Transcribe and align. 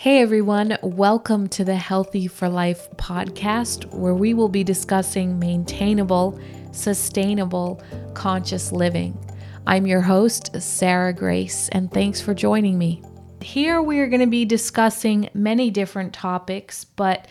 Hey 0.00 0.22
everyone, 0.22 0.78
welcome 0.82 1.46
to 1.48 1.62
the 1.62 1.76
Healthy 1.76 2.26
for 2.26 2.48
Life 2.48 2.88
podcast, 2.96 3.84
where 3.92 4.14
we 4.14 4.32
will 4.32 4.48
be 4.48 4.64
discussing 4.64 5.38
maintainable, 5.38 6.40
sustainable, 6.72 7.82
conscious 8.14 8.72
living. 8.72 9.22
I'm 9.66 9.86
your 9.86 10.00
host, 10.00 10.58
Sarah 10.58 11.12
Grace, 11.12 11.68
and 11.68 11.92
thanks 11.92 12.18
for 12.18 12.32
joining 12.32 12.78
me. 12.78 13.02
Here 13.42 13.82
we 13.82 13.98
are 13.98 14.06
going 14.06 14.22
to 14.22 14.26
be 14.26 14.46
discussing 14.46 15.28
many 15.34 15.68
different 15.68 16.14
topics, 16.14 16.86
but 16.86 17.28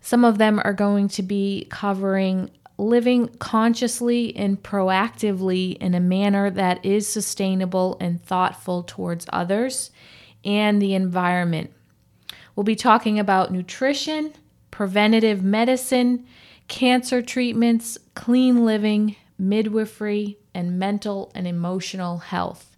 some 0.00 0.24
of 0.24 0.38
them 0.38 0.62
are 0.64 0.72
going 0.72 1.08
to 1.08 1.22
be 1.22 1.66
covering 1.68 2.48
living 2.78 3.28
consciously 3.38 4.34
and 4.34 4.62
proactively 4.62 5.76
in 5.76 5.92
a 5.92 6.00
manner 6.00 6.48
that 6.48 6.82
is 6.86 7.06
sustainable 7.06 7.98
and 8.00 8.24
thoughtful 8.24 8.82
towards 8.82 9.26
others 9.30 9.90
and 10.42 10.80
the 10.80 10.94
environment. 10.94 11.70
We'll 12.54 12.64
be 12.64 12.76
talking 12.76 13.18
about 13.18 13.52
nutrition, 13.52 14.32
preventative 14.70 15.42
medicine, 15.42 16.26
cancer 16.68 17.22
treatments, 17.22 17.98
clean 18.14 18.64
living, 18.64 19.16
midwifery, 19.38 20.38
and 20.54 20.78
mental 20.78 21.32
and 21.34 21.46
emotional 21.46 22.18
health. 22.18 22.76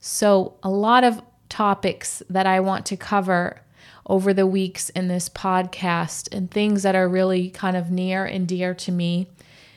So, 0.00 0.54
a 0.62 0.70
lot 0.70 1.04
of 1.04 1.22
topics 1.48 2.22
that 2.28 2.46
I 2.46 2.60
want 2.60 2.84
to 2.86 2.96
cover 2.96 3.60
over 4.06 4.34
the 4.34 4.46
weeks 4.46 4.90
in 4.90 5.08
this 5.08 5.28
podcast 5.28 6.28
and 6.34 6.50
things 6.50 6.82
that 6.82 6.94
are 6.94 7.08
really 7.08 7.50
kind 7.50 7.76
of 7.76 7.90
near 7.90 8.24
and 8.26 8.46
dear 8.46 8.74
to 8.74 8.92
me, 8.92 9.28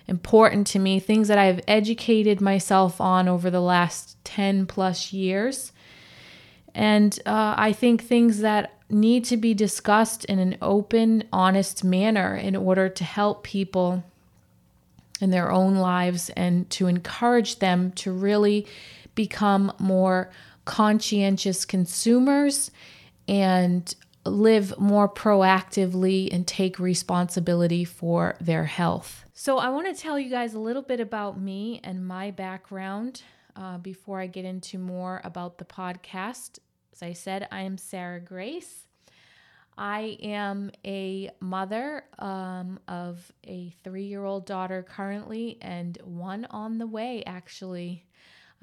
important 0.08 0.68
to 0.68 0.80
me, 0.80 1.00
things 1.00 1.28
that 1.28 1.38
I've 1.38 1.62
educated 1.68 2.42
myself 2.42 3.00
on 3.00 3.28
over 3.28 3.50
the 3.50 3.62
last 3.62 4.18
10 4.26 4.66
plus 4.66 5.14
years. 5.14 5.72
And 6.74 7.18
uh, 7.26 7.56
I 7.58 7.72
think 7.72 8.04
things 8.04 8.40
that 8.40 8.77
need 8.90 9.26
to 9.26 9.38
be 9.38 9.54
discussed 9.54 10.26
in 10.26 10.40
an 10.40 10.58
open, 10.62 11.24
honest 11.34 11.84
manner 11.84 12.36
in 12.36 12.56
order 12.56 12.88
to 12.90 13.04
help 13.04 13.44
people 13.44 14.04
in 15.20 15.32
their 15.32 15.52
own 15.52 15.76
lives 15.76 16.30
and 16.32 16.70
to 16.70 16.88
encourage 16.88 17.60
them 17.60 17.92
to 17.92 18.12
really 18.12 18.66
become 19.16 19.74
more 19.80 20.30
conscientious 20.66 21.66
consumers 21.66 22.72
and 23.28 23.96
live 24.26 24.78
more 24.78 25.08
proactively 25.10 26.32
and 26.32 26.46
take 26.46 26.80
responsibility 26.80 27.84
for 27.84 28.36
their 28.40 28.66
health. 28.66 29.26
So, 29.34 29.58
I 29.58 29.70
want 29.70 29.94
to 29.94 30.02
tell 30.02 30.20
you 30.20 30.30
guys 30.30 30.54
a 30.54 30.60
little 30.60 30.82
bit 30.82 31.00
about 31.00 31.40
me 31.40 31.80
and 31.84 32.06
my 32.06 32.32
background 32.32 33.22
uh, 33.56 33.78
before 33.78 34.20
I 34.20 34.28
get 34.28 34.46
into 34.46 34.78
more 34.78 35.22
about 35.24 35.58
the 35.58 35.66
podcast. 35.66 36.60
As 36.98 37.04
I 37.04 37.14
said, 37.14 37.48
I 37.52 37.62
am 37.62 37.78
Sarah 37.78 38.20
Grace. 38.20 38.88
I 39.78 40.18
am 40.24 40.72
a 40.84 41.30
mother 41.40 42.06
um, 42.18 42.80
of 42.88 43.32
a 43.44 43.70
three 43.84 44.06
year 44.06 44.26
old 44.26 44.48
daughter 44.48 44.82
currently 44.82 45.60
and 45.62 46.00
one 46.04 46.46
on 46.50 46.80
the 46.80 46.88
way, 46.88 47.22
actually. 47.28 48.04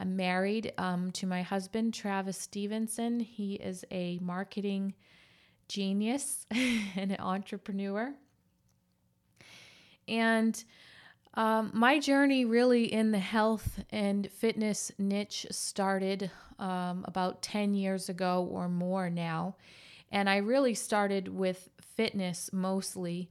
I'm 0.01 0.17
married 0.17 0.73
um, 0.79 1.13
to 1.13 1.29
my 1.29 1.43
husband, 1.43 1.95
Travis 1.95 2.37
Stevenson. 2.37 3.21
He 3.21 3.55
is 3.55 3.85
a 3.93 4.19
marketing 4.21 4.95
genius 5.69 6.45
and 6.51 7.13
an 7.13 7.21
entrepreneur. 7.21 8.13
And 10.09 10.65
um, 11.35 11.71
my 11.73 12.01
journey 12.01 12.45
really 12.45 12.93
in 12.93 13.13
the 13.13 13.19
health 13.21 13.81
and 13.91 14.29
fitness 14.29 14.91
niche 14.99 15.47
started 15.53 16.33
um, 16.59 17.05
about 17.07 17.43
10 17.43 17.75
years 17.75 18.09
ago 18.09 18.49
or 18.51 18.69
more 18.69 19.11
now. 19.11 19.57
And 20.11 20.29
I 20.29 20.39
really 20.39 20.75
started 20.75 21.29
with 21.29 21.71
fitness 21.81 22.51
mostly. 22.53 23.29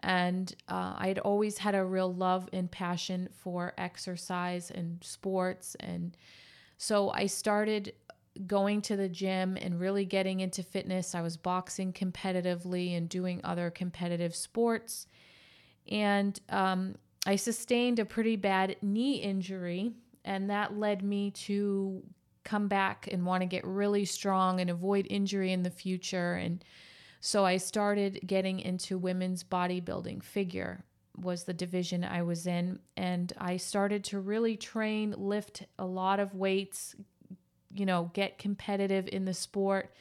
And 0.00 0.54
uh, 0.68 0.94
I 0.96 1.08
had 1.08 1.18
always 1.20 1.58
had 1.58 1.74
a 1.74 1.84
real 1.84 2.12
love 2.12 2.48
and 2.52 2.70
passion 2.70 3.28
for 3.32 3.72
exercise 3.78 4.70
and 4.70 5.02
sports. 5.02 5.76
And 5.80 6.16
so 6.76 7.10
I 7.10 7.26
started 7.26 7.92
going 8.46 8.80
to 8.82 8.96
the 8.96 9.08
gym 9.08 9.56
and 9.60 9.78
really 9.78 10.04
getting 10.04 10.40
into 10.40 10.62
fitness. 10.62 11.14
I 11.14 11.20
was 11.20 11.36
boxing 11.36 11.92
competitively 11.92 12.96
and 12.96 13.08
doing 13.08 13.40
other 13.44 13.70
competitive 13.70 14.34
sports. 14.34 15.06
And 15.90 16.38
um, 16.48 16.96
I 17.26 17.36
sustained 17.36 17.98
a 17.98 18.04
pretty 18.04 18.36
bad 18.36 18.76
knee 18.82 19.16
injury, 19.16 19.92
and 20.24 20.50
that 20.50 20.78
led 20.78 21.02
me 21.02 21.30
to 21.30 22.02
come 22.44 22.68
back 22.68 23.08
and 23.10 23.24
want 23.24 23.42
to 23.42 23.46
get 23.46 23.64
really 23.64 24.04
strong 24.04 24.60
and 24.60 24.70
avoid 24.70 25.06
injury 25.10 25.52
in 25.52 25.62
the 25.62 25.70
future. 25.70 26.34
And 26.34 26.64
so 27.20 27.44
I 27.44 27.56
started 27.56 28.20
getting 28.26 28.60
into 28.60 28.98
women's 28.98 29.44
bodybuilding. 29.44 30.22
Figure 30.22 30.84
was 31.16 31.44
the 31.44 31.52
division 31.52 32.04
I 32.04 32.22
was 32.22 32.46
in. 32.46 32.78
And 32.96 33.32
I 33.38 33.56
started 33.56 34.04
to 34.04 34.20
really 34.20 34.56
train, 34.56 35.14
lift 35.16 35.64
a 35.78 35.84
lot 35.84 36.20
of 36.20 36.34
weights, 36.34 36.96
you 37.74 37.86
know, 37.86 38.10
get 38.14 38.38
competitive 38.38 39.08
in 39.12 39.24
the 39.24 39.34
sport. 39.34 39.94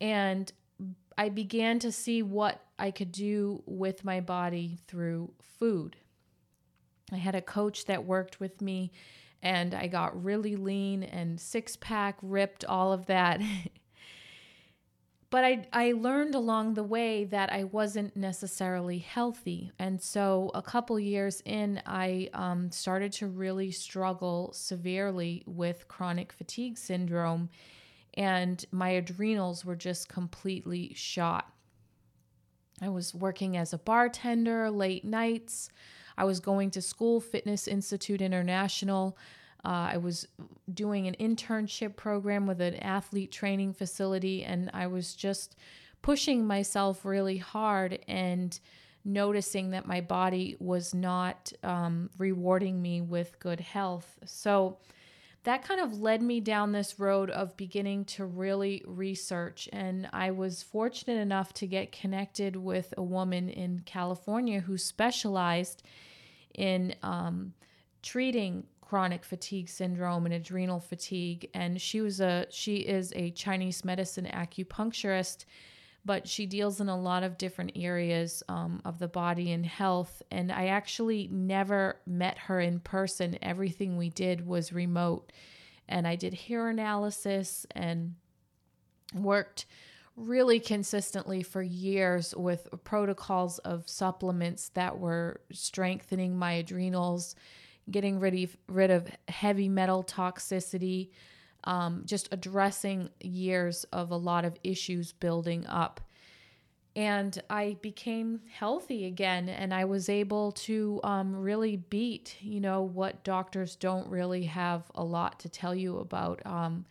And 0.00 0.50
I 1.16 1.28
began 1.28 1.78
to 1.80 1.92
see 1.92 2.22
what 2.22 2.60
I 2.78 2.90
could 2.90 3.12
do 3.12 3.62
with 3.66 4.04
my 4.04 4.20
body 4.20 4.78
through 4.88 5.32
food. 5.40 5.96
I 7.12 7.16
had 7.16 7.34
a 7.34 7.42
coach 7.42 7.84
that 7.84 8.04
worked 8.04 8.40
with 8.40 8.60
me 8.60 8.90
and 9.44 9.74
I 9.74 9.86
got 9.86 10.24
really 10.24 10.56
lean 10.56 11.02
and 11.02 11.38
six 11.38 11.76
pack, 11.76 12.16
ripped, 12.22 12.64
all 12.64 12.92
of 12.92 13.06
that. 13.06 13.42
but 15.30 15.44
I, 15.44 15.66
I 15.72 15.92
learned 15.92 16.34
along 16.34 16.74
the 16.74 16.82
way 16.82 17.24
that 17.24 17.52
I 17.52 17.64
wasn't 17.64 18.16
necessarily 18.16 18.98
healthy. 18.98 19.70
And 19.78 20.00
so 20.00 20.50
a 20.54 20.62
couple 20.62 20.98
years 20.98 21.42
in, 21.44 21.82
I 21.84 22.30
um, 22.32 22.70
started 22.70 23.12
to 23.14 23.26
really 23.26 23.70
struggle 23.70 24.50
severely 24.54 25.42
with 25.46 25.88
chronic 25.88 26.32
fatigue 26.32 26.78
syndrome, 26.78 27.50
and 28.14 28.64
my 28.72 28.90
adrenals 28.90 29.62
were 29.64 29.76
just 29.76 30.08
completely 30.08 30.94
shot. 30.94 31.52
I 32.80 32.88
was 32.88 33.14
working 33.14 33.56
as 33.56 33.72
a 33.72 33.78
bartender 33.78 34.70
late 34.70 35.04
nights. 35.04 35.68
I 36.16 36.24
was 36.24 36.40
going 36.40 36.70
to 36.72 36.82
school, 36.82 37.20
Fitness 37.20 37.68
Institute 37.68 38.20
International. 38.20 39.16
Uh, 39.64 39.92
I 39.92 39.96
was 39.96 40.28
doing 40.72 41.06
an 41.06 41.16
internship 41.18 41.96
program 41.96 42.46
with 42.46 42.60
an 42.60 42.74
athlete 42.76 43.32
training 43.32 43.72
facility, 43.72 44.44
and 44.44 44.70
I 44.74 44.86
was 44.86 45.14
just 45.14 45.56
pushing 46.02 46.46
myself 46.46 47.04
really 47.04 47.38
hard 47.38 47.98
and 48.06 48.58
noticing 49.04 49.70
that 49.70 49.86
my 49.86 50.00
body 50.00 50.56
was 50.60 50.94
not 50.94 51.52
um, 51.62 52.10
rewarding 52.18 52.80
me 52.80 53.00
with 53.00 53.38
good 53.38 53.60
health. 53.60 54.18
So 54.24 54.78
that 55.44 55.62
kind 55.62 55.80
of 55.80 56.00
led 56.00 56.22
me 56.22 56.40
down 56.40 56.72
this 56.72 56.98
road 56.98 57.30
of 57.30 57.56
beginning 57.56 58.06
to 58.06 58.24
really 58.24 58.82
research. 58.86 59.68
And 59.72 60.08
I 60.12 60.30
was 60.30 60.62
fortunate 60.62 61.20
enough 61.20 61.52
to 61.54 61.66
get 61.66 61.92
connected 61.92 62.56
with 62.56 62.92
a 62.96 63.02
woman 63.02 63.50
in 63.50 63.82
California 63.84 64.60
who 64.60 64.78
specialized 64.78 65.82
in 66.54 66.94
um, 67.02 67.52
treating 68.02 68.64
chronic 68.80 69.24
fatigue 69.24 69.68
syndrome 69.68 70.24
and 70.26 70.34
adrenal 70.34 70.78
fatigue 70.78 71.48
and 71.54 71.80
she 71.80 72.02
was 72.02 72.20
a 72.20 72.46
she 72.50 72.76
is 72.76 73.12
a 73.16 73.30
chinese 73.30 73.82
medicine 73.82 74.26
acupuncturist 74.26 75.46
but 76.04 76.28
she 76.28 76.46
deals 76.46 76.80
in 76.80 76.88
a 76.88 77.00
lot 77.00 77.22
of 77.22 77.38
different 77.38 77.72
areas 77.76 78.42
um, 78.48 78.80
of 78.84 78.98
the 78.98 79.08
body 79.08 79.52
and 79.52 79.64
health. 79.64 80.22
And 80.30 80.52
i 80.52 80.66
actually 80.66 81.28
never 81.32 82.00
met 82.06 82.38
her 82.38 82.60
in 82.60 82.80
person. 82.80 83.38
Everything 83.40 83.96
we 83.96 84.10
did 84.10 84.46
was 84.46 84.72
remote. 84.72 85.32
And 85.88 86.06
i 86.06 86.16
did 86.16 86.34
hair 86.34 86.68
analysis 86.68 87.66
and 87.70 88.14
worked 89.14 89.66
really 90.16 90.60
consistently 90.60 91.42
for 91.42 91.62
years 91.62 92.34
with 92.36 92.68
protocols 92.84 93.58
of 93.60 93.88
supplements 93.88 94.68
that 94.70 94.98
were 94.98 95.40
strengthening 95.52 96.36
my 96.36 96.52
adrenals, 96.52 97.34
getting 97.90 98.20
rid 98.20 98.44
of, 98.44 98.56
rid 98.68 98.90
of 98.90 99.08
heavy 99.28 99.68
metal 99.68 100.04
toxicity, 100.04 101.10
um, 101.64 102.02
just 102.04 102.28
addressing 102.32 103.10
years 103.20 103.84
of 103.92 104.10
a 104.10 104.16
lot 104.16 104.44
of 104.44 104.56
issues 104.62 105.12
building 105.12 105.66
up. 105.66 106.00
And 106.96 107.42
I 107.50 107.76
became 107.82 108.40
healthy 108.48 109.06
again, 109.06 109.48
and 109.48 109.74
I 109.74 109.84
was 109.84 110.08
able 110.08 110.52
to 110.52 111.00
um, 111.02 111.34
really 111.34 111.76
beat, 111.76 112.36
you 112.40 112.60
know, 112.60 112.82
what 112.82 113.24
doctors 113.24 113.74
don't 113.74 114.08
really 114.08 114.44
have 114.44 114.84
a 114.94 115.02
lot 115.02 115.40
to 115.40 115.48
tell 115.48 115.74
you 115.74 115.98
about. 115.98 116.40
Um, 116.46 116.84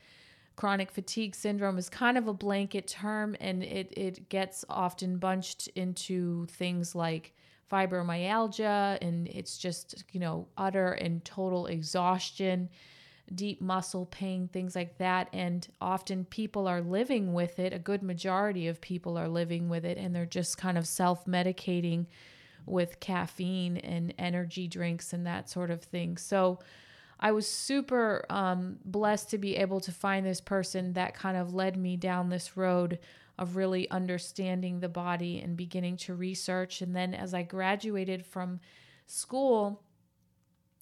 chronic 0.56 0.92
fatigue 0.92 1.36
syndrome 1.36 1.78
is 1.78 1.90
kind 1.90 2.18
of 2.18 2.28
a 2.28 2.34
blanket 2.34 2.88
term 2.88 3.36
and 3.40 3.64
it, 3.64 3.92
it 3.98 4.30
gets 4.30 4.64
often 4.70 5.18
bunched 5.18 5.68
into 5.70 6.46
things 6.48 6.94
like 6.94 7.34
fibromyalgia 7.72 9.00
and 9.02 9.28
it's 9.30 9.58
just 9.58 10.04
you 10.12 10.20
know 10.20 10.48
utter 10.58 10.94
and 10.94 11.26
total 11.26 11.66
exhaustion 11.66 12.70
deep 13.34 13.62
muscle 13.62 14.06
pain, 14.06 14.48
things 14.48 14.76
like 14.76 14.98
that. 14.98 15.30
And 15.34 15.68
often 15.80 16.26
people 16.26 16.68
are 16.68 16.82
living 16.82 17.34
with 17.34 17.60
it. 17.60 17.74
A 17.74 17.80
good 17.80 18.04
majority 18.04 18.68
of 18.68 18.82
people 18.82 19.18
are 19.18 19.28
living 19.28 19.70
with 19.70 19.86
it, 19.86 19.98
and 19.98 20.16
they're 20.16 20.26
just 20.26 20.58
kind 20.58 20.78
of 20.78 20.88
self 20.88 21.26
medicating 21.26 22.08
with 22.66 23.00
caffeine 23.00 23.78
and 23.78 24.14
energy 24.18 24.68
drinks 24.68 25.14
and 25.14 25.28
that 25.28 25.50
sort 25.50 25.70
of 25.70 25.84
thing. 25.84 26.18
So 26.18 26.60
I 27.20 27.32
was 27.32 27.48
super 27.48 28.26
um, 28.30 28.78
blessed 28.86 29.30
to 29.32 29.38
be 29.38 29.56
able 29.56 29.80
to 29.82 29.92
find 29.92 30.26
this 30.26 30.42
person 30.42 30.94
that 30.94 31.14
kind 31.14 31.38
of 31.38 31.54
led 31.54 31.78
me 31.78 31.98
down 31.98 32.30
this 32.30 32.58
road 32.58 33.00
of 33.38 33.56
really 33.56 33.90
understanding 33.90 34.80
the 34.80 34.90
body 34.90 35.40
and 35.40 35.58
beginning 35.58 35.98
to 35.98 36.14
research. 36.14 36.82
And 36.82 36.96
then 36.96 37.14
as 37.14 37.34
I 37.34 37.44
graduated 37.44 38.26
from 38.26 38.60
school, 39.08 39.82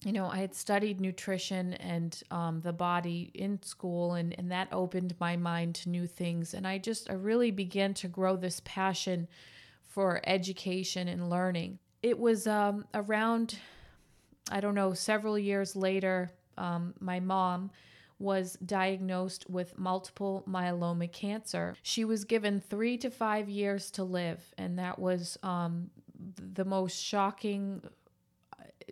you 0.04 0.12
know, 0.12 0.26
I 0.26 0.38
had 0.38 0.54
studied 0.54 1.00
nutrition 1.00 1.74
and 1.74 2.20
um, 2.30 2.60
the 2.60 2.72
body 2.72 3.30
in 3.34 3.62
school, 3.62 4.14
and, 4.14 4.34
and 4.36 4.50
that 4.50 4.68
opened 4.72 5.14
my 5.20 5.36
mind 5.36 5.76
to 5.76 5.90
new 5.90 6.06
things. 6.06 6.54
And 6.54 6.66
I 6.66 6.78
just, 6.78 7.08
I 7.08 7.14
really 7.14 7.50
began 7.50 7.94
to 7.94 8.08
grow 8.08 8.36
this 8.36 8.60
passion 8.64 9.28
for 9.86 10.20
education 10.24 11.06
and 11.08 11.30
learning. 11.30 11.78
It 12.02 12.18
was 12.18 12.46
um, 12.46 12.84
around, 12.94 13.58
I 14.50 14.60
don't 14.60 14.74
know, 14.74 14.92
several 14.92 15.38
years 15.38 15.76
later, 15.76 16.32
um, 16.58 16.94
my 16.98 17.20
mom 17.20 17.70
was 18.18 18.56
diagnosed 18.64 19.48
with 19.50 19.78
multiple 19.78 20.44
myeloma 20.48 21.10
cancer. 21.12 21.74
She 21.82 22.04
was 22.04 22.24
given 22.24 22.60
three 22.60 22.96
to 22.98 23.10
five 23.10 23.48
years 23.48 23.90
to 23.92 24.04
live, 24.04 24.40
and 24.58 24.78
that 24.78 24.98
was 24.98 25.38
um, 25.42 25.90
the 26.54 26.64
most 26.64 26.96
shocking 26.96 27.82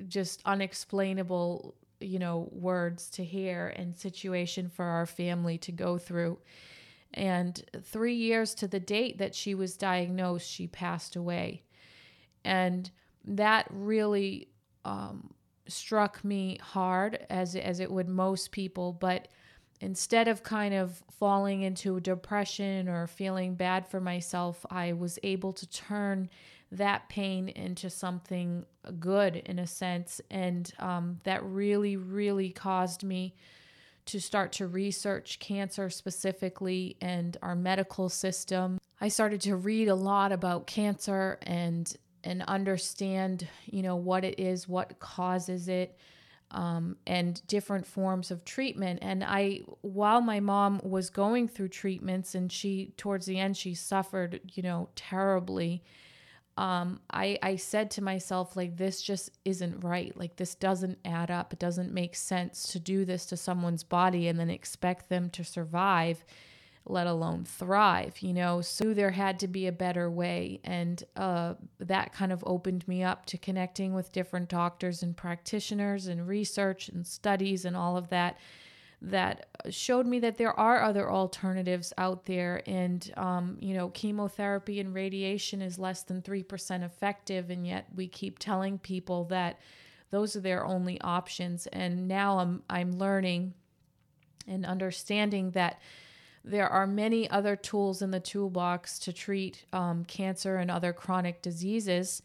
just 0.08 0.42
unexplainable, 0.44 1.74
you 2.00 2.18
know, 2.18 2.48
words 2.52 3.10
to 3.10 3.24
hear 3.24 3.68
and 3.76 3.96
situation 3.96 4.68
for 4.68 4.84
our 4.84 5.06
family 5.06 5.58
to 5.58 5.72
go 5.72 5.98
through. 5.98 6.38
And 7.12 7.62
three 7.82 8.14
years 8.14 8.54
to 8.56 8.68
the 8.68 8.80
date 8.80 9.18
that 9.18 9.34
she 9.34 9.54
was 9.54 9.76
diagnosed, 9.76 10.50
she 10.50 10.66
passed 10.66 11.16
away. 11.16 11.64
And 12.44 12.90
that 13.24 13.66
really 13.70 14.48
um, 14.84 15.34
struck 15.66 16.24
me 16.24 16.58
hard, 16.62 17.26
as, 17.28 17.56
as 17.56 17.80
it 17.80 17.90
would 17.90 18.08
most 18.08 18.52
people. 18.52 18.92
But 18.92 19.28
instead 19.80 20.28
of 20.28 20.42
kind 20.42 20.74
of 20.74 21.02
falling 21.10 21.62
into 21.62 22.00
depression 22.00 22.88
or 22.88 23.06
feeling 23.06 23.54
bad 23.54 23.86
for 23.86 24.00
myself, 24.00 24.64
I 24.70 24.92
was 24.92 25.18
able 25.22 25.52
to 25.54 25.68
turn 25.68 26.30
that 26.72 27.08
pain 27.08 27.48
into 27.48 27.90
something 27.90 28.64
good 28.98 29.36
in 29.36 29.58
a 29.58 29.66
sense. 29.66 30.20
And 30.30 30.72
um, 30.78 31.20
that 31.24 31.42
really, 31.44 31.96
really 31.96 32.50
caused 32.50 33.02
me 33.02 33.34
to 34.06 34.20
start 34.20 34.52
to 34.52 34.66
research 34.66 35.38
cancer 35.38 35.90
specifically 35.90 36.96
and 37.00 37.36
our 37.42 37.54
medical 37.54 38.08
system. 38.08 38.78
I 39.00 39.08
started 39.08 39.40
to 39.42 39.56
read 39.56 39.88
a 39.88 39.94
lot 39.94 40.32
about 40.32 40.66
cancer 40.66 41.38
and 41.42 41.92
and 42.22 42.42
understand, 42.42 43.48
you 43.64 43.80
know, 43.82 43.96
what 43.96 44.24
it 44.24 44.38
is, 44.38 44.68
what 44.68 44.98
causes 44.98 45.68
it, 45.68 45.96
um, 46.50 46.96
and 47.06 47.40
different 47.46 47.86
forms 47.86 48.30
of 48.30 48.44
treatment. 48.44 48.98
And 49.00 49.24
I, 49.24 49.62
while 49.80 50.20
my 50.20 50.38
mom 50.38 50.82
was 50.84 51.08
going 51.08 51.48
through 51.48 51.68
treatments, 51.68 52.34
and 52.34 52.52
she 52.52 52.92
towards 52.98 53.24
the 53.24 53.38
end 53.38 53.56
she 53.56 53.74
suffered, 53.74 54.40
you 54.52 54.62
know, 54.62 54.90
terribly 54.96 55.82
um, 56.60 57.00
I, 57.10 57.38
I 57.42 57.56
said 57.56 57.90
to 57.92 58.02
myself, 58.02 58.54
like, 58.54 58.76
this 58.76 59.00
just 59.00 59.30
isn't 59.46 59.82
right. 59.82 60.14
Like, 60.14 60.36
this 60.36 60.54
doesn't 60.54 60.98
add 61.06 61.30
up. 61.30 61.54
It 61.54 61.58
doesn't 61.58 61.90
make 61.90 62.14
sense 62.14 62.70
to 62.72 62.78
do 62.78 63.06
this 63.06 63.24
to 63.26 63.36
someone's 63.38 63.82
body 63.82 64.28
and 64.28 64.38
then 64.38 64.50
expect 64.50 65.08
them 65.08 65.30
to 65.30 65.42
survive, 65.42 66.22
let 66.84 67.06
alone 67.06 67.46
thrive, 67.46 68.18
you 68.20 68.34
know? 68.34 68.60
So 68.60 68.92
there 68.92 69.12
had 69.12 69.40
to 69.40 69.48
be 69.48 69.68
a 69.68 69.72
better 69.72 70.10
way. 70.10 70.60
And 70.62 71.02
uh, 71.16 71.54
that 71.78 72.12
kind 72.12 72.30
of 72.30 72.44
opened 72.46 72.86
me 72.86 73.02
up 73.02 73.24
to 73.26 73.38
connecting 73.38 73.94
with 73.94 74.12
different 74.12 74.50
doctors 74.50 75.02
and 75.02 75.16
practitioners 75.16 76.08
and 76.08 76.28
research 76.28 76.90
and 76.90 77.06
studies 77.06 77.64
and 77.64 77.74
all 77.74 77.96
of 77.96 78.10
that 78.10 78.36
that 79.02 79.46
showed 79.70 80.06
me 80.06 80.18
that 80.20 80.36
there 80.36 80.58
are 80.58 80.82
other 80.82 81.10
alternatives 81.10 81.92
out 81.96 82.26
there. 82.26 82.62
And, 82.66 83.10
um, 83.16 83.56
you 83.60 83.74
know, 83.74 83.88
chemotherapy 83.88 84.80
and 84.80 84.94
radiation 84.94 85.62
is 85.62 85.78
less 85.78 86.02
than 86.02 86.22
3% 86.22 86.84
effective. 86.84 87.50
And 87.50 87.66
yet 87.66 87.86
we 87.94 88.08
keep 88.08 88.38
telling 88.38 88.78
people 88.78 89.24
that 89.24 89.58
those 90.10 90.36
are 90.36 90.40
their 90.40 90.66
only 90.66 91.00
options. 91.00 91.66
And 91.68 92.08
now 92.08 92.38
I'm, 92.38 92.62
I'm 92.68 92.92
learning 92.92 93.54
and 94.46 94.66
understanding 94.66 95.52
that 95.52 95.80
there 96.44 96.68
are 96.68 96.86
many 96.86 97.28
other 97.30 97.56
tools 97.56 98.02
in 98.02 98.10
the 98.10 98.20
toolbox 98.20 98.98
to 99.00 99.12
treat 99.12 99.64
um, 99.72 100.04
cancer 100.04 100.56
and 100.56 100.70
other 100.70 100.92
chronic 100.92 101.42
diseases 101.42 102.22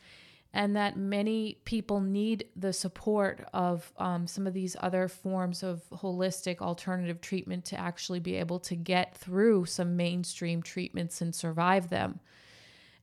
and 0.56 0.74
that 0.78 0.96
many 0.96 1.58
people 1.66 2.00
need 2.00 2.46
the 2.56 2.72
support 2.72 3.46
of 3.54 3.92
um, 3.98 4.26
some 4.26 4.48
of 4.48 4.54
these 4.54 4.78
other 4.80 5.10
forms 5.10 5.64
of 5.64 5.84
holistic 5.92 6.62
alternative 6.62 7.20
treatment 7.20 7.66
to 7.66 7.78
actually 7.78 8.22
be 8.22 8.36
able 8.36 8.58
to 8.58 8.74
get 8.74 9.18
through 9.18 9.66
some 9.66 9.98
mainstream 9.98 10.64
treatments 10.64 11.20
and 11.20 11.36
survive 11.36 11.90
them. 11.90 12.22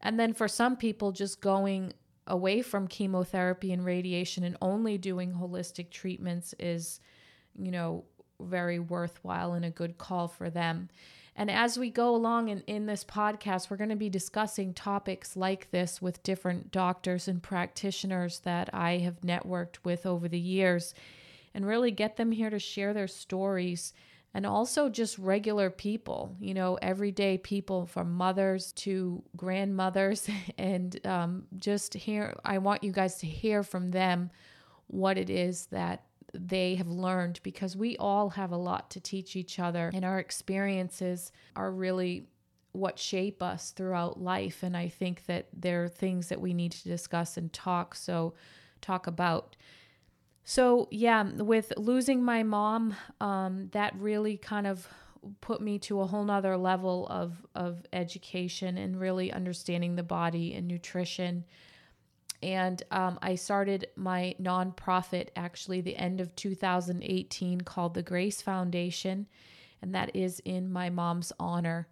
And 0.00 0.18
then 0.18 0.32
for 0.32 0.48
some 0.48 0.76
people, 0.76 1.12
just 1.12 1.42
going 1.42 1.92
away 2.26 2.62
from 2.62 2.88
chemotherapy 2.88 3.70
and 3.70 3.84
radiation 3.84 4.44
and 4.44 4.56
only 4.62 4.96
doing 4.96 5.34
holistic 5.34 5.90
treatments 5.90 6.54
is, 6.58 7.00
you 7.54 7.70
know, 7.70 8.06
very 8.40 8.78
worthwhile 8.78 9.52
and 9.52 9.66
a 9.66 9.70
good 9.70 9.98
call 9.98 10.26
for 10.26 10.48
them. 10.48 10.88
And 11.34 11.50
as 11.50 11.78
we 11.78 11.90
go 11.90 12.14
along 12.14 12.48
in, 12.48 12.60
in 12.66 12.86
this 12.86 13.04
podcast, 13.04 13.70
we're 13.70 13.78
going 13.78 13.90
to 13.90 13.96
be 13.96 14.10
discussing 14.10 14.74
topics 14.74 15.34
like 15.36 15.70
this 15.70 16.02
with 16.02 16.22
different 16.22 16.70
doctors 16.70 17.26
and 17.26 17.42
practitioners 17.42 18.40
that 18.40 18.68
I 18.74 18.98
have 18.98 19.20
networked 19.22 19.78
with 19.82 20.04
over 20.04 20.28
the 20.28 20.38
years 20.38 20.94
and 21.54 21.66
really 21.66 21.90
get 21.90 22.16
them 22.16 22.32
here 22.32 22.50
to 22.50 22.58
share 22.58 22.92
their 22.92 23.08
stories 23.08 23.92
and 24.34 24.46
also 24.46 24.88
just 24.88 25.18
regular 25.18 25.68
people, 25.68 26.36
you 26.40 26.54
know, 26.54 26.78
everyday 26.80 27.36
people 27.36 27.86
from 27.86 28.12
mothers 28.12 28.72
to 28.72 29.22
grandmothers. 29.36 30.28
And 30.58 30.98
um, 31.06 31.44
just 31.58 31.94
hear, 31.94 32.34
I 32.44 32.58
want 32.58 32.84
you 32.84 32.92
guys 32.92 33.16
to 33.18 33.26
hear 33.26 33.62
from 33.62 33.90
them 33.90 34.30
what 34.86 35.18
it 35.18 35.28
is 35.28 35.66
that 35.66 36.04
they 36.32 36.76
have 36.76 36.88
learned 36.88 37.40
because 37.42 37.76
we 37.76 37.96
all 37.96 38.30
have 38.30 38.52
a 38.52 38.56
lot 38.56 38.90
to 38.90 39.00
teach 39.00 39.36
each 39.36 39.58
other, 39.58 39.90
and 39.92 40.04
our 40.04 40.18
experiences 40.18 41.32
are 41.56 41.70
really 41.70 42.26
what 42.72 42.98
shape 42.98 43.42
us 43.42 43.70
throughout 43.70 44.20
life. 44.20 44.62
And 44.62 44.76
I 44.76 44.88
think 44.88 45.26
that 45.26 45.48
there 45.52 45.84
are 45.84 45.88
things 45.88 46.28
that 46.28 46.40
we 46.40 46.54
need 46.54 46.72
to 46.72 46.88
discuss 46.88 47.36
and 47.36 47.52
talk. 47.52 47.94
So, 47.94 48.34
talk 48.80 49.06
about. 49.06 49.56
So, 50.44 50.88
yeah, 50.90 51.22
with 51.22 51.72
losing 51.76 52.22
my 52.24 52.42
mom, 52.42 52.96
um, 53.20 53.68
that 53.72 53.94
really 53.96 54.36
kind 54.36 54.66
of 54.66 54.88
put 55.40 55.60
me 55.60 55.78
to 55.78 56.00
a 56.00 56.06
whole 56.06 56.24
nother 56.24 56.56
level 56.56 57.06
of, 57.08 57.46
of 57.54 57.86
education 57.92 58.76
and 58.76 58.98
really 58.98 59.32
understanding 59.32 59.94
the 59.94 60.02
body 60.02 60.52
and 60.52 60.66
nutrition 60.66 61.44
and 62.42 62.82
um, 62.90 63.18
I 63.22 63.36
started 63.36 63.88
my 63.94 64.34
nonprofit 64.40 65.28
actually 65.36 65.80
the 65.80 65.96
end 65.96 66.20
of 66.20 66.34
2018 66.34 67.60
called 67.60 67.94
the 67.94 68.02
Grace 68.02 68.42
Foundation, 68.42 69.26
and 69.80 69.94
that 69.94 70.14
is 70.14 70.40
in 70.40 70.72
my 70.72 70.90
mom's 70.90 71.32
honor. 71.38 71.86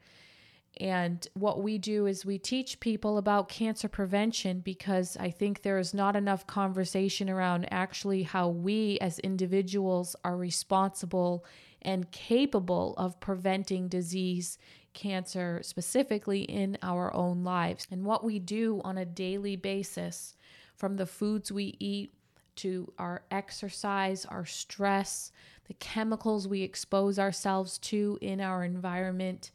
And 0.81 1.27
what 1.35 1.63
we 1.63 1.79
do 1.79 2.07
is 2.07 2.25
we 2.25 2.39
teach 2.39 2.81
people 2.81 3.19
about 3.19 3.49
cancer 3.49 3.89
prevention 3.89 4.61
because 4.61 5.17
I 5.19 5.31
think 5.31 5.63
there 5.63 5.79
is 5.79 5.93
not 5.93 6.17
enough 6.17 6.47
conversation 6.47 7.29
around 7.29 7.67
actually 7.73 8.23
how 8.23 8.49
we 8.49 8.99
as 9.01 9.19
individuals 9.19 10.17
are 10.25 10.37
responsible 10.37 11.45
and 11.83 12.11
capable 12.13 12.95
of 12.97 13.21
preventing 13.21 13.89
disease, 13.89 14.59
cancer 14.95 15.61
specifically 15.63 16.43
in 16.43 16.79
our 16.83 17.15
own 17.15 17.43
lives, 17.43 17.87
and 17.91 18.05
what 18.05 18.25
we 18.25 18.39
do 18.39 18.81
on 18.85 18.99
a 18.99 19.05
daily 19.05 19.57
basis 19.57 20.35
from 20.81 20.97
the 20.97 21.05
foods 21.05 21.53
we 21.53 21.77
eat 21.79 22.15
to 22.57 22.91
our 22.99 23.23
exercise, 23.31 24.25
our 24.25 24.47
stress, 24.47 25.31
the 25.69 25.75
chemicals 25.75 26.49
we 26.49 26.63
expose 26.63 27.19
ourselves 27.19 27.77
to 27.79 28.19
in 28.23 28.41
our 28.41 28.65
environment, 28.65 29.51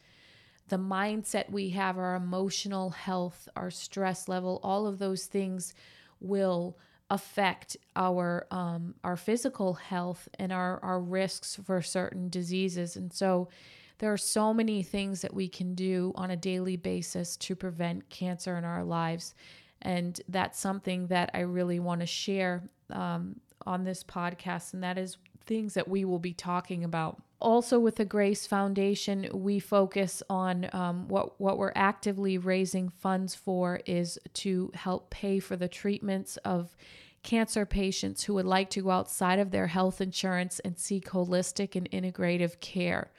the 0.69 0.77
mindset 0.77 1.49
we 1.49 1.71
have, 1.71 1.97
our 1.97 2.13
emotional 2.13 2.91
health, 2.91 3.49
our 3.55 3.71
stress 3.71 4.27
level, 4.27 4.59
all 4.61 4.85
of 4.85 4.99
those 4.99 5.25
things 5.25 5.73
will 6.19 6.77
affect 7.09 7.75
our 7.95 8.45
um, 8.51 8.93
our 9.03 9.15
physical 9.15 9.73
health 9.73 10.29
and 10.37 10.53
our, 10.53 10.79
our 10.83 10.99
risks 10.99 11.59
for 11.65 11.81
certain 11.81 12.29
diseases. 12.29 12.97
And 12.97 13.11
so 13.11 13.49
there 13.97 14.13
are 14.13 14.17
so 14.17 14.53
many 14.53 14.83
things 14.83 15.21
that 15.21 15.33
we 15.33 15.47
can 15.47 15.73
do 15.73 16.11
on 16.15 16.29
a 16.29 16.37
daily 16.37 16.77
basis 16.77 17.35
to 17.37 17.55
prevent 17.55 18.09
cancer 18.09 18.57
in 18.57 18.63
our 18.63 18.83
lives. 18.83 19.33
And 19.85 20.19
that's 20.27 20.59
something 20.59 21.07
that 21.07 21.29
I 21.33 21.41
really 21.41 21.79
want 21.79 22.01
to 22.01 22.07
share 22.07 22.63
um, 22.89 23.39
on 23.67 23.83
this 23.83 24.03
podcast. 24.03 24.73
And 24.73 24.83
that 24.83 24.97
is 24.97 25.17
things 25.45 25.75
that 25.75 25.87
we 25.87 26.03
will 26.03 26.19
be 26.19 26.33
talking 26.33 26.83
about. 26.83 27.21
Also, 27.39 27.79
with 27.79 27.97
the 27.97 28.05
Grace 28.05 28.47
Foundation, 28.47 29.29
we 29.31 29.59
focus 29.59 30.23
on 30.27 30.67
um, 30.73 31.07
what 31.07 31.39
what 31.39 31.59
we're 31.59 31.73
actively 31.75 32.39
raising 32.39 32.89
funds 32.89 33.35
for 33.35 33.81
is 33.85 34.17
to 34.33 34.71
help 34.73 35.11
pay 35.11 35.37
for 35.39 35.55
the 35.55 35.67
treatments 35.67 36.37
of 36.37 36.75
cancer 37.21 37.65
patients 37.65 38.23
who 38.23 38.33
would 38.33 38.45
like 38.45 38.71
to 38.71 38.83
go 38.83 38.89
outside 38.91 39.37
of 39.37 39.51
their 39.51 39.67
health 39.67 40.01
insurance 40.01 40.59
and 40.61 40.79
seek 40.79 41.09
holistic 41.09 41.75
and 41.75 41.89
integrative 41.91 42.59
care. 42.59 43.11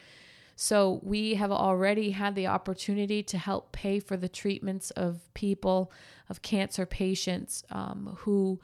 So, 0.56 1.00
we 1.02 1.34
have 1.34 1.52
already 1.52 2.10
had 2.10 2.34
the 2.34 2.46
opportunity 2.46 3.22
to 3.25 3.38
help 3.38 3.72
pay 3.72 4.00
for 4.00 4.16
the 4.16 4.28
treatments 4.28 4.90
of 4.92 5.32
people, 5.34 5.92
of 6.28 6.42
cancer 6.42 6.86
patients 6.86 7.62
um, 7.70 8.16
who 8.20 8.58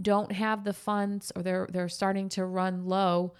don't 0.00 0.32
have 0.32 0.64
the 0.64 0.72
funds 0.74 1.32
or 1.34 1.42
they're, 1.42 1.66
they're 1.70 1.88
starting 1.88 2.28
to 2.30 2.44
run 2.44 2.86
low 2.86 3.32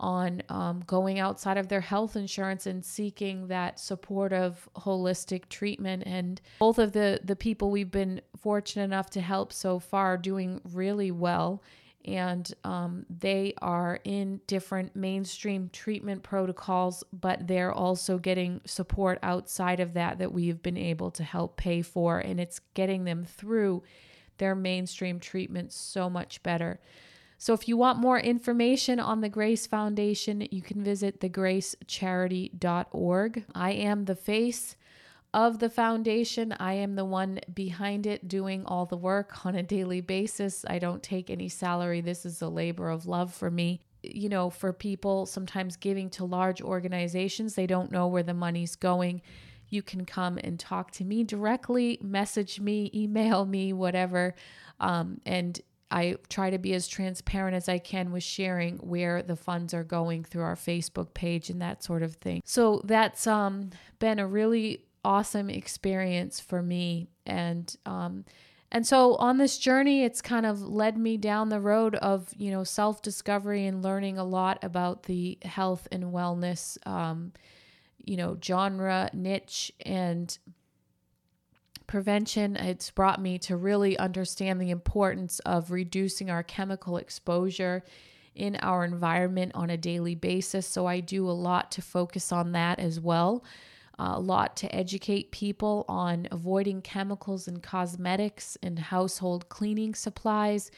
on 0.00 0.42
um, 0.48 0.82
going 0.86 1.18
outside 1.18 1.56
of 1.56 1.68
their 1.68 1.80
health 1.80 2.16
insurance 2.16 2.66
and 2.66 2.84
seeking 2.84 3.48
that 3.48 3.78
supportive 3.78 4.68
holistic 4.76 5.48
treatment. 5.48 6.02
And 6.06 6.40
both 6.58 6.78
of 6.78 6.92
the 6.92 7.20
the 7.22 7.36
people 7.36 7.70
we've 7.70 7.90
been 7.90 8.20
fortunate 8.36 8.84
enough 8.84 9.10
to 9.10 9.20
help 9.20 9.52
so 9.52 9.78
far 9.78 10.16
doing 10.16 10.60
really 10.72 11.10
well 11.10 11.62
and 12.04 12.52
um, 12.64 13.06
they 13.08 13.54
are 13.62 13.98
in 14.04 14.42
different 14.46 14.94
mainstream 14.94 15.70
treatment 15.72 16.22
protocols, 16.22 17.02
but 17.12 17.46
they're 17.46 17.72
also 17.72 18.18
getting 18.18 18.60
support 18.66 19.18
outside 19.22 19.80
of 19.80 19.94
that 19.94 20.18
that 20.18 20.32
we've 20.32 20.62
been 20.62 20.76
able 20.76 21.10
to 21.12 21.24
help 21.24 21.56
pay 21.56 21.80
for, 21.82 22.18
and 22.18 22.38
it's 22.38 22.60
getting 22.74 23.04
them 23.04 23.24
through 23.24 23.82
their 24.38 24.54
mainstream 24.54 25.20
treatment 25.20 25.70
so 25.72 26.10
much 26.10 26.42
better. 26.42 26.80
So, 27.38 27.52
if 27.52 27.68
you 27.68 27.76
want 27.76 27.98
more 27.98 28.18
information 28.18 28.98
on 29.00 29.20
the 29.20 29.28
Grace 29.28 29.66
Foundation, 29.66 30.46
you 30.50 30.62
can 30.62 30.82
visit 30.82 31.20
thegracecharity.org. 31.20 33.44
I 33.54 33.72
am 33.72 34.04
the 34.04 34.14
face 34.14 34.76
of 35.34 35.58
the 35.58 35.68
foundation. 35.68 36.54
I 36.60 36.74
am 36.74 36.94
the 36.94 37.04
one 37.04 37.40
behind 37.52 38.06
it 38.06 38.28
doing 38.28 38.64
all 38.64 38.86
the 38.86 38.96
work 38.96 39.44
on 39.44 39.56
a 39.56 39.64
daily 39.64 40.00
basis. 40.00 40.64
I 40.68 40.78
don't 40.78 41.02
take 41.02 41.28
any 41.28 41.48
salary. 41.48 42.00
This 42.00 42.24
is 42.24 42.40
a 42.40 42.48
labor 42.48 42.88
of 42.88 43.06
love 43.06 43.34
for 43.34 43.50
me. 43.50 43.80
You 44.04 44.28
know, 44.28 44.48
for 44.48 44.72
people 44.72 45.26
sometimes 45.26 45.76
giving 45.76 46.08
to 46.10 46.24
large 46.24 46.62
organizations, 46.62 47.56
they 47.56 47.66
don't 47.66 47.90
know 47.90 48.06
where 48.06 48.22
the 48.22 48.32
money's 48.32 48.76
going. 48.76 49.22
You 49.70 49.82
can 49.82 50.06
come 50.06 50.38
and 50.38 50.60
talk 50.60 50.92
to 50.92 51.04
me 51.04 51.24
directly, 51.24 51.98
message 52.00 52.60
me, 52.60 52.92
email 52.94 53.44
me, 53.44 53.72
whatever. 53.72 54.36
Um, 54.78 55.20
and 55.26 55.60
I 55.90 56.16
try 56.28 56.50
to 56.50 56.58
be 56.58 56.74
as 56.74 56.86
transparent 56.86 57.56
as 57.56 57.68
I 57.68 57.78
can 57.78 58.12
with 58.12 58.22
sharing 58.22 58.76
where 58.78 59.20
the 59.22 59.36
funds 59.36 59.74
are 59.74 59.84
going 59.84 60.22
through 60.22 60.42
our 60.42 60.56
Facebook 60.56 61.12
page 61.12 61.50
and 61.50 61.60
that 61.60 61.82
sort 61.82 62.02
of 62.02 62.14
thing. 62.16 62.42
So 62.44 62.82
that's 62.84 63.26
um, 63.26 63.70
been 63.98 64.18
a 64.18 64.26
really 64.26 64.83
awesome 65.04 65.50
experience 65.50 66.40
for 66.40 66.62
me. 66.62 67.08
And 67.26 67.74
um 67.86 68.24
and 68.72 68.86
so 68.86 69.14
on 69.16 69.38
this 69.38 69.56
journey 69.56 70.04
it's 70.04 70.20
kind 70.20 70.44
of 70.44 70.60
led 70.60 70.98
me 70.98 71.16
down 71.16 71.48
the 71.48 71.60
road 71.60 71.94
of 71.96 72.28
you 72.36 72.50
know 72.50 72.64
self-discovery 72.64 73.66
and 73.66 73.82
learning 73.82 74.18
a 74.18 74.24
lot 74.24 74.58
about 74.62 75.04
the 75.04 75.38
health 75.42 75.86
and 75.92 76.04
wellness 76.04 76.76
um 76.86 77.32
you 77.98 78.16
know 78.16 78.36
genre 78.42 79.08
niche 79.12 79.72
and 79.86 80.38
prevention. 81.86 82.56
It's 82.56 82.90
brought 82.90 83.20
me 83.20 83.38
to 83.40 83.56
really 83.56 83.98
understand 83.98 84.60
the 84.60 84.70
importance 84.70 85.38
of 85.40 85.70
reducing 85.70 86.30
our 86.30 86.42
chemical 86.42 86.96
exposure 86.96 87.84
in 88.34 88.56
our 88.56 88.84
environment 88.84 89.52
on 89.54 89.70
a 89.70 89.76
daily 89.76 90.14
basis. 90.14 90.66
So 90.66 90.86
i 90.86 91.00
do 91.00 91.28
a 91.28 91.32
lot 91.32 91.70
to 91.72 91.82
focus 91.82 92.32
on 92.32 92.52
that 92.52 92.78
as 92.78 92.98
well 92.98 93.44
a 93.98 94.18
lot 94.20 94.56
to 94.56 94.74
educate 94.74 95.30
people 95.30 95.84
on 95.88 96.26
avoiding 96.30 96.82
chemicals 96.82 97.46
in 97.46 97.60
cosmetics 97.60 98.58
and 98.62 98.78
household 98.78 99.48
cleaning 99.48 99.94
supplies. 99.94 100.70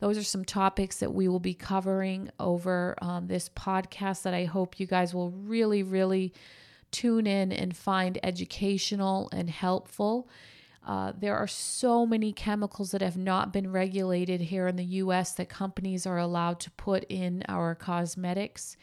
Those 0.00 0.18
are 0.18 0.24
some 0.24 0.44
topics 0.44 0.98
that 0.98 1.14
we 1.14 1.28
will 1.28 1.40
be 1.40 1.54
covering 1.54 2.30
over 2.38 2.96
um, 3.00 3.28
this 3.28 3.48
podcast 3.48 4.22
that 4.22 4.34
I 4.34 4.44
hope 4.44 4.78
you 4.78 4.86
guys 4.86 5.14
will 5.14 5.30
really, 5.30 5.82
really 5.82 6.34
tune 6.90 7.26
in 7.26 7.52
and 7.52 7.76
find 7.76 8.18
educational 8.22 9.28
and 9.32 9.48
helpful. 9.48 10.28
Uh, 10.86 11.12
there 11.18 11.36
are 11.36 11.48
so 11.48 12.06
many 12.06 12.32
chemicals 12.32 12.92
that 12.92 13.00
have 13.00 13.16
not 13.16 13.52
been 13.52 13.72
regulated 13.72 14.40
here 14.40 14.68
in 14.68 14.76
the 14.76 14.84
US 14.84 15.32
that 15.32 15.48
companies 15.48 16.06
are 16.06 16.18
allowed 16.18 16.60
to 16.60 16.70
put 16.72 17.04
in 17.08 17.42
our 17.48 17.74
cosmetics 17.74 18.76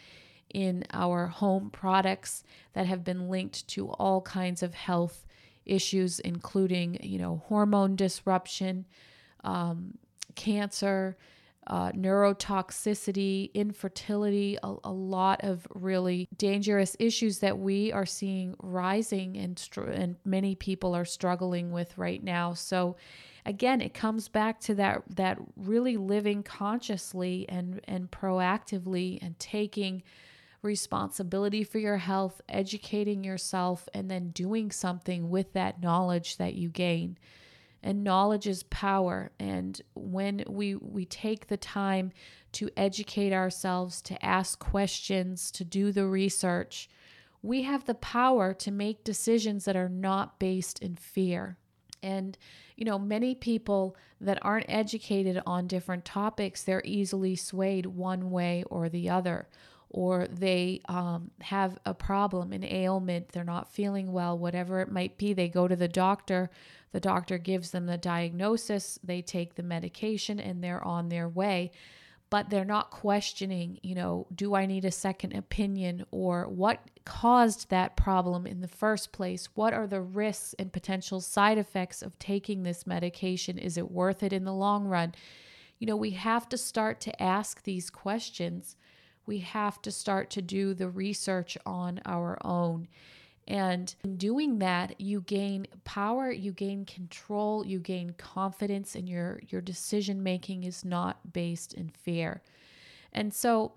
in 0.53 0.85
our 0.93 1.27
home 1.27 1.69
products 1.69 2.43
that 2.73 2.85
have 2.85 3.03
been 3.03 3.29
linked 3.29 3.67
to 3.67 3.89
all 3.89 4.21
kinds 4.21 4.63
of 4.63 4.73
health 4.73 5.25
issues, 5.65 6.19
including, 6.19 6.97
you 7.01 7.17
know, 7.17 7.41
hormone 7.47 7.95
disruption, 7.95 8.85
um, 9.43 9.97
cancer, 10.35 11.17
uh, 11.67 11.91
neurotoxicity, 11.93 13.53
infertility, 13.53 14.57
a, 14.63 14.75
a, 14.83 14.91
lot 14.91 15.39
of 15.43 15.65
really 15.73 16.27
dangerous 16.37 16.97
issues 16.99 17.39
that 17.39 17.57
we 17.57 17.91
are 17.93 18.05
seeing 18.05 18.53
rising 18.61 19.37
and, 19.37 19.57
str- 19.57 19.83
and 19.83 20.17
many 20.25 20.55
people 20.55 20.93
are 20.93 21.05
struggling 21.05 21.71
with 21.71 21.97
right 21.97 22.21
now. 22.21 22.53
So, 22.53 22.97
again, 23.45 23.79
it 23.79 23.93
comes 23.93 24.27
back 24.27 24.59
to 24.61 24.75
that 24.75 25.03
that 25.15 25.37
really 25.55 25.97
living 25.97 26.43
consciously 26.43 27.45
and 27.47 27.81
and 27.85 28.09
proactively 28.11 29.19
and 29.21 29.37
taking 29.39 30.03
responsibility 30.63 31.63
for 31.63 31.79
your 31.79 31.97
health, 31.97 32.41
educating 32.49 33.23
yourself, 33.23 33.87
and 33.93 34.09
then 34.09 34.29
doing 34.29 34.71
something 34.71 35.29
with 35.29 35.53
that 35.53 35.81
knowledge 35.81 36.37
that 36.37 36.55
you 36.55 36.69
gain. 36.69 37.17
And 37.81 38.03
knowledge 38.03 38.47
is 38.47 38.63
power. 38.63 39.31
And 39.39 39.81
when 39.93 40.43
we, 40.47 40.75
we 40.75 41.05
take 41.05 41.47
the 41.47 41.57
time 41.57 42.11
to 42.53 42.69
educate 42.77 43.33
ourselves, 43.33 44.01
to 44.03 44.25
ask 44.25 44.57
questions, 44.57 45.51
to 45.51 45.65
do 45.65 45.91
the 45.91 46.05
research, 46.05 46.89
we 47.41 47.63
have 47.63 47.83
the 47.85 47.95
power 47.95 48.53
to 48.53 48.71
make 48.71 49.03
decisions 49.03 49.65
that 49.65 49.75
are 49.75 49.89
not 49.89 50.39
based 50.39 50.79
in 50.81 50.95
fear. 50.95 51.57
And, 52.01 52.37
you 52.77 52.85
know, 52.85 52.97
many 52.97 53.35
people 53.35 53.97
that 54.21 54.39
aren't 54.41 54.69
educated 54.69 55.41
on 55.45 55.67
different 55.67 56.05
topics, 56.05 56.63
they're 56.63 56.81
easily 56.85 57.35
swayed 57.35 57.85
one 57.85 58.31
way 58.31 58.63
or 58.69 58.87
the 58.87 59.09
other 59.09 59.47
or 59.93 60.27
they 60.27 60.81
um, 60.89 61.29
have 61.39 61.77
a 61.85 61.93
problem, 61.93 62.51
an 62.51 62.63
ailment, 62.63 63.29
they're 63.29 63.43
not 63.43 63.71
feeling 63.71 64.11
well, 64.11 64.35
whatever 64.35 64.81
it 64.81 64.91
might 64.91 65.19
be, 65.19 65.33
they 65.33 65.47
go 65.47 65.67
to 65.67 65.75
the 65.75 65.87
doctor. 65.87 66.49
The 66.91 66.99
doctor 66.99 67.37
gives 67.37 67.69
them 67.71 67.85
the 67.85 67.97
diagnosis, 67.97 68.99
they 69.03 69.21
take 69.21 69.53
the 69.53 69.63
medication, 69.63 70.39
and 70.39 70.63
they're 70.63 70.83
on 70.83 71.09
their 71.09 71.29
way. 71.29 71.71
But 72.31 72.49
they're 72.49 72.65
not 72.65 72.89
questioning, 72.89 73.79
you 73.83 73.93
know, 73.93 74.25
do 74.33 74.55
I 74.55 74.65
need 74.65 74.85
a 74.85 74.91
second 74.91 75.35
opinion 75.35 76.03
or 76.09 76.47
what 76.47 76.79
caused 77.05 77.69
that 77.69 77.95
problem 77.95 78.47
in 78.47 78.61
the 78.61 78.67
first 78.67 79.11
place? 79.11 79.49
What 79.53 79.73
are 79.73 79.85
the 79.85 80.01
risks 80.01 80.55
and 80.57 80.73
potential 80.73 81.21
side 81.21 81.59
effects 81.59 82.01
of 82.01 82.17
taking 82.17 82.63
this 82.63 82.87
medication? 82.87 83.59
Is 83.59 83.77
it 83.77 83.91
worth 83.91 84.23
it 84.23 84.33
in 84.33 84.45
the 84.45 84.53
long 84.53 84.85
run? 84.85 85.13
You 85.77 85.85
know, 85.85 85.95
we 85.95 86.11
have 86.11 86.49
to 86.49 86.57
start 86.57 86.99
to 87.01 87.21
ask 87.21 87.61
these 87.61 87.91
questions 87.91 88.75
we 89.25 89.39
have 89.39 89.81
to 89.83 89.91
start 89.91 90.29
to 90.31 90.41
do 90.41 90.73
the 90.73 90.89
research 90.89 91.57
on 91.65 92.01
our 92.05 92.37
own. 92.43 92.87
And 93.47 93.93
in 94.03 94.15
doing 94.15 94.59
that, 94.59 94.99
you 95.01 95.21
gain 95.21 95.67
power, 95.83 96.31
you 96.31 96.53
gain 96.53 96.85
control, 96.85 97.65
you 97.65 97.79
gain 97.79 98.13
confidence, 98.17 98.95
and 98.95 99.07
your, 99.07 99.41
your 99.49 99.61
decision 99.61 100.23
making 100.23 100.63
is 100.63 100.85
not 100.85 101.33
based 101.33 101.73
in 101.73 101.89
fear. 101.89 102.41
And 103.11 103.33
so 103.33 103.73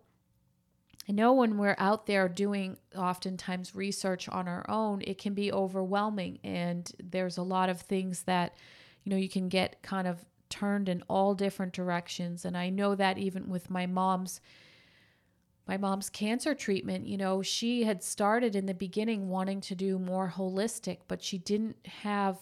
I 1.09 1.13
know 1.13 1.33
when 1.33 1.59
we're 1.59 1.77
out 1.79 2.07
there 2.07 2.29
doing 2.29 2.77
oftentimes 2.97 3.75
research 3.75 4.29
on 4.29 4.49
our 4.49 4.65
own, 4.69 5.03
it 5.03 5.19
can 5.19 5.35
be 5.35 5.53
overwhelming. 5.53 6.39
And 6.43 6.91
there's 7.03 7.37
a 7.37 7.43
lot 7.43 7.69
of 7.69 7.81
things 7.81 8.23
that, 8.23 8.57
you 9.05 9.11
know, 9.11 9.17
you 9.17 9.29
can 9.29 9.49
get 9.49 9.83
kind 9.83 10.09
of 10.09 10.25
turned 10.49 10.89
in 10.89 11.03
all 11.09 11.35
different 11.35 11.73
directions. 11.73 12.45
And 12.45 12.57
I 12.57 12.71
know 12.71 12.95
that 12.95 13.19
even 13.19 13.49
with 13.49 13.71
my 13.71 13.87
mom's 13.87 14.41
my 15.67 15.77
mom's 15.77 16.09
cancer 16.09 16.55
treatment, 16.55 17.07
you 17.07 17.17
know, 17.17 17.43
she 17.43 17.85
had 17.85 18.03
started 18.03 18.55
in 18.55 18.67
the 18.67 18.75
beginning 18.75 19.29
wanting 19.29 19.61
to 19.63 19.75
do 19.75 19.99
more 19.99 20.33
holistic, 20.37 20.99
but 21.09 21.23
she 21.23 21.39
didn't 21.39 21.77
have 21.87 22.39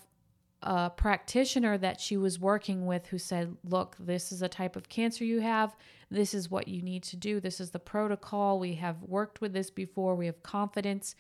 a 0.63 0.91
practitioner 0.91 1.77
that 1.79 2.01
she 2.01 2.17
was 2.17 2.39
working 2.39 2.87
with 2.87 3.07
who 3.07 3.19
said, 3.19 3.57
Look, 3.65 3.97
this 3.99 4.33
is 4.33 4.43
a 4.43 4.49
type 4.49 4.77
of 4.77 4.89
cancer 4.89 5.25
you 5.25 5.41
have. 5.41 5.77
This 6.11 6.35
is 6.35 6.51
what 6.51 6.69
you 6.69 6.83
need 6.83 7.03
to 7.05 7.17
do. 7.17 7.41
This 7.41 7.61
is 7.61 7.71
the 7.71 7.79
protocol. 7.79 8.59
We 8.59 8.75
have 8.75 9.03
worked 9.03 9.41
with 9.41 9.53
this 9.53 9.71
before. 9.71 10.15
We 10.15 10.27
have 10.27 10.43
confidence 10.43 11.15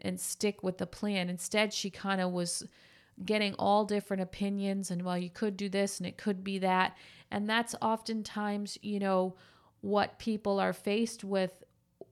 and 0.00 0.20
stick 0.20 0.62
with 0.62 0.78
the 0.78 0.86
plan. 0.86 1.28
Instead, 1.28 1.72
she 1.72 1.90
kind 1.90 2.20
of 2.20 2.30
was 2.32 2.66
getting 3.24 3.54
all 3.54 3.84
different 3.84 4.22
opinions 4.22 4.90
and, 4.90 5.02
well, 5.02 5.18
you 5.18 5.30
could 5.30 5.56
do 5.56 5.68
this 5.68 5.98
and 5.98 6.06
it 6.06 6.16
could 6.16 6.44
be 6.44 6.58
that. 6.58 6.96
And 7.30 7.48
that's 7.48 7.74
oftentimes, 7.82 8.78
you 8.80 9.00
know, 9.00 9.34
what 9.80 10.18
people 10.18 10.60
are 10.60 10.72
faced 10.72 11.24
with 11.24 11.64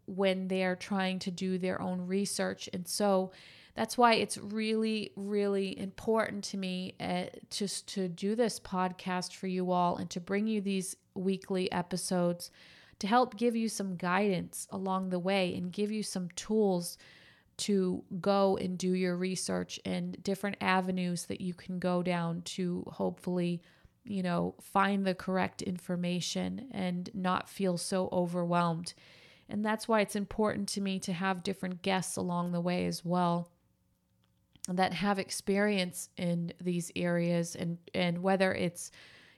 when 0.07 0.49
they're 0.49 0.77
trying 0.77 1.19
to 1.19 1.31
do 1.31 1.59
their 1.59 1.81
own 1.81 2.07
research. 2.07 2.69
And 2.73 2.87
so 2.87 3.33
that's 3.75 3.99
why 3.99 4.15
it's 4.15 4.39
really, 4.39 5.13
really 5.17 5.79
important 5.79 6.45
to 6.45 6.57
me 6.57 6.95
uh, 7.01 7.25
just 7.51 7.87
to 7.95 8.09
do 8.09 8.35
this 8.35 8.59
podcast 8.59 9.35
for 9.35 9.49
you 9.49 9.71
all 9.71 9.97
and 9.97 10.09
to 10.11 10.21
bring 10.21 10.47
you 10.47 10.61
these 10.61 10.97
weekly 11.15 11.71
episodes 11.73 12.51
to 12.99 13.07
help 13.07 13.37
give 13.37 13.55
you 13.55 13.69
some 13.69 13.97
guidance 13.97 14.67
along 14.71 15.11
the 15.11 15.19
way 15.19 15.55
and 15.55 15.73
give 15.73 15.91
you 15.91 16.03
some 16.03 16.29
tools 16.31 16.97
to 17.59 18.03
go 18.21 18.57
and 18.57 18.79
do 18.79 18.93
your 18.93 19.17
research 19.17 19.81
and 19.85 20.23
different 20.23 20.57
avenues 20.61 21.27
that 21.27 21.41
you 21.41 21.55
can 21.55 21.79
go 21.79 22.03
down 22.03 22.43
to 22.43 22.85
hopefully 22.93 23.63
you 24.07 24.23
know 24.23 24.55
find 24.61 25.07
the 25.07 25.15
correct 25.15 25.63
information 25.63 26.69
and 26.73 27.11
not 27.15 27.49
feel 27.49 27.77
so 27.77 28.09
overwhelmed. 28.13 28.95
And 29.49 29.65
that's 29.65 29.87
why 29.87 30.01
it's 30.01 30.17
important 30.17 30.69
to 30.71 30.81
me 30.81 30.99
to 31.01 31.13
have 31.13 31.45
different 31.45 31.83
guests 31.83 32.17
along 32.17 32.53
the 32.53 32.61
way 32.61 32.87
as 32.87 33.05
well 33.05 33.49
that 34.69 34.93
have 34.93 35.19
experience 35.19 36.09
in 36.17 36.53
these 36.61 36.91
areas 36.97 37.55
and 37.55 37.79
and 37.95 38.23
whether 38.23 38.53
it's 38.53 38.91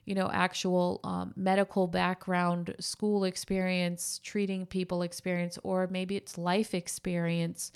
you 0.05 0.15
know 0.15 0.29
actual 0.31 0.99
um, 1.03 1.33
medical 1.35 1.87
background 1.87 2.73
school 2.79 3.23
experience 3.23 4.19
treating 4.23 4.65
people 4.65 5.03
experience 5.03 5.59
or 5.63 5.87
maybe 5.91 6.15
it's 6.15 6.37
life 6.37 6.73
experience 6.73 7.71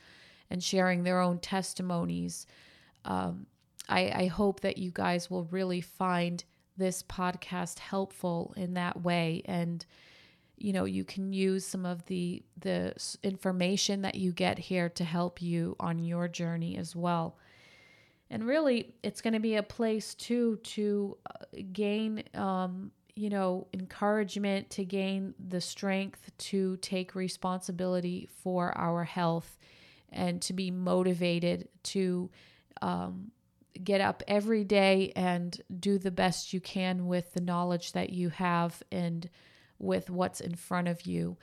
and 0.49 0.63
sharing 0.63 1.03
their 1.03 1.19
own 1.19 1.37
testimonies 1.37 2.47
um, 3.05 3.45
I, 3.89 4.11
I 4.15 4.25
hope 4.27 4.61
that 4.61 4.77
you 4.77 4.91
guys 4.91 5.29
will 5.29 5.43
really 5.45 5.81
find 5.81 6.43
this 6.77 7.03
podcast 7.03 7.79
helpful 7.79 8.53
in 8.57 8.73
that 8.75 9.01
way. 9.01 9.41
And 9.45 9.85
you 10.57 10.71
know 10.71 10.85
you 10.85 11.03
can 11.03 11.33
use 11.33 11.65
some 11.65 11.85
of 11.85 12.05
the 12.05 12.43
the 12.59 12.93
information 13.23 14.01
that 14.03 14.15
you 14.15 14.31
get 14.31 14.57
here 14.57 14.89
to 14.89 15.03
help 15.03 15.41
you 15.41 15.75
on 15.79 15.99
your 15.99 16.27
journey 16.27 16.77
as 16.77 16.95
well. 16.95 17.37
And 18.29 18.45
really 18.45 18.93
it's 19.03 19.21
going 19.21 19.33
to 19.33 19.39
be 19.39 19.55
a 19.55 19.63
place 19.63 20.15
too 20.15 20.57
to 20.63 21.17
uh, 21.29 21.45
gain 21.71 22.23
um, 22.33 22.91
you 23.15 23.29
know 23.29 23.67
encouragement 23.73 24.69
to 24.71 24.85
gain 24.85 25.33
the 25.49 25.61
strength 25.61 26.31
to 26.37 26.77
take 26.77 27.15
responsibility 27.15 28.29
for 28.41 28.75
our 28.77 29.03
health 29.03 29.57
and 30.11 30.41
to 30.43 30.53
be 30.53 30.71
motivated 30.71 31.67
to 31.83 32.29
um, 32.81 33.31
get 33.81 34.01
up 34.01 34.23
every 34.27 34.63
day 34.63 35.11
and 35.15 35.59
do 35.79 35.97
the 35.97 36.11
best 36.11 36.53
you 36.53 36.59
can 36.59 37.07
with 37.07 37.33
the 37.33 37.41
knowledge 37.41 37.93
that 37.93 38.11
you 38.11 38.29
have 38.29 38.81
and 38.91 39.29
with 39.79 40.09
what's 40.09 40.41
in 40.41 40.55
front 40.55 40.87
of 40.87 41.05
you. 41.05 41.37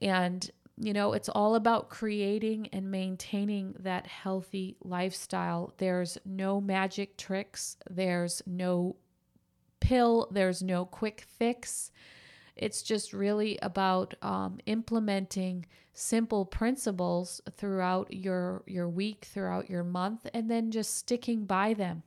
And, 0.00 0.48
you 0.76 0.92
know, 0.92 1.12
it's 1.12 1.28
all 1.28 1.54
about 1.54 1.90
creating 1.90 2.68
and 2.72 2.90
maintaining 2.90 3.74
that 3.80 4.06
healthy 4.06 4.76
lifestyle. 4.82 5.72
There's 5.78 6.18
no 6.24 6.60
magic 6.60 7.16
tricks, 7.16 7.76
there's 7.88 8.42
no 8.46 8.96
pill, 9.80 10.28
there's 10.30 10.62
no 10.62 10.84
quick 10.84 11.24
fix. 11.26 11.90
It's 12.56 12.82
just 12.82 13.12
really 13.12 13.58
about 13.62 14.14
um, 14.22 14.58
implementing 14.66 15.66
simple 15.94 16.44
principles 16.44 17.40
throughout 17.56 18.12
your 18.12 18.62
your 18.66 18.88
week, 18.88 19.26
throughout 19.30 19.70
your 19.70 19.84
month, 19.84 20.26
and 20.34 20.50
then 20.50 20.70
just 20.70 20.96
sticking 20.96 21.44
by 21.44 21.74
them. 21.74 22.02